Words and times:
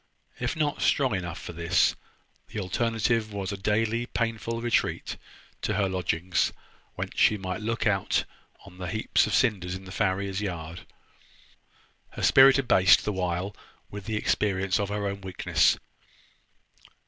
If 0.39 0.55
not 0.55 0.81
strong 0.81 1.13
enough 1.13 1.39
for 1.39 1.53
this, 1.53 1.95
the 2.47 2.59
alternative 2.59 3.31
was 3.31 3.51
a 3.51 3.55
daily 3.55 4.07
painful 4.07 4.59
retreat 4.59 5.15
to 5.61 5.75
her 5.75 5.87
lodging, 5.87 6.33
whence 6.95 7.19
she 7.19 7.37
might 7.37 7.61
look 7.61 7.85
out 7.85 8.23
on 8.65 8.79
the 8.79 8.87
heaps 8.89 9.27
of 9.27 9.35
cinders 9.35 9.75
in 9.75 9.85
the 9.85 9.91
farrier's 9.91 10.41
yard, 10.41 10.87
her 12.13 12.23
spirit 12.23 12.57
abased 12.57 13.05
the 13.05 13.13
while 13.13 13.55
with 13.91 14.05
the 14.05 14.15
experience 14.17 14.79
of 14.79 14.89
her 14.89 15.05
own 15.05 15.21
weakness. 15.21 15.77